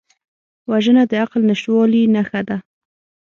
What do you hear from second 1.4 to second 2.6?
نشتوالي نښه ده